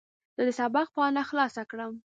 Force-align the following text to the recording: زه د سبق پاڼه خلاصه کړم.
زه 0.35 0.41
د 0.47 0.49
سبق 0.59 0.87
پاڼه 0.95 1.23
خلاصه 1.29 1.63
کړم. 1.71 1.93